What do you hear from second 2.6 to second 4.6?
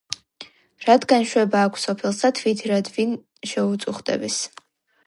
რად ვინ შეუწუხდების?